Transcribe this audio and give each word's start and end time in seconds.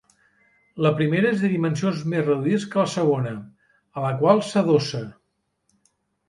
La 0.85 0.91
primera 1.01 1.27
és 1.33 1.43
de 1.43 1.51
dimensions 1.51 2.01
més 2.13 2.25
reduïdes 2.27 2.65
que 2.71 2.79
la 2.79 2.87
segona, 2.95 3.35
a 4.01 4.07
la 4.07 4.11
qual 4.23 4.43
s'adossa. 4.49 5.05